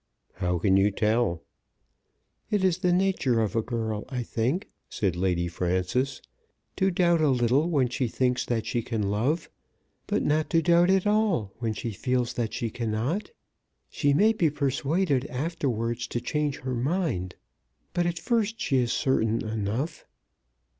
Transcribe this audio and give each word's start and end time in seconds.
"How 0.33 0.57
can 0.57 0.77
you 0.77 0.89
tell?" 0.89 1.43
"It 2.49 2.63
is 2.63 2.79
the 2.79 2.91
nature 2.91 3.39
of 3.39 3.55
a 3.55 3.61
girl, 3.61 4.05
I 4.09 4.23
think," 4.23 4.67
said 4.89 5.15
Lady 5.15 5.47
Frances, 5.47 6.23
"to 6.77 6.89
doubt 6.89 7.21
a 7.21 7.27
little 7.29 7.69
when 7.69 7.87
she 7.87 8.07
thinks 8.07 8.43
that 8.47 8.65
she 8.65 8.81
can 8.81 9.11
love, 9.11 9.47
but 10.07 10.23
not 10.23 10.49
to 10.49 10.63
doubt 10.63 10.89
at 10.89 11.05
all 11.05 11.53
when 11.59 11.73
she 11.75 11.91
feels 11.91 12.33
that 12.33 12.51
she 12.51 12.71
cannot. 12.71 13.29
She 13.91 14.11
may 14.11 14.33
be 14.33 14.49
persuaded 14.49 15.27
afterwards 15.27 16.07
to 16.07 16.19
change 16.19 16.61
her 16.61 16.73
mind, 16.73 17.35
but 17.93 18.07
at 18.07 18.17
first 18.17 18.59
she 18.59 18.77
is 18.77 18.91
certain 18.91 19.47
enough." 19.47 20.07